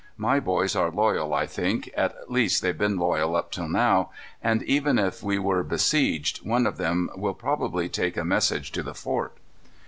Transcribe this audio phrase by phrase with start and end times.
[0.17, 4.09] My boys are loyal, I think, at least they've been loyal up to now,
[4.41, 8.81] and even if we are besieged, one of them will probably take a message to
[8.81, 9.37] the fort."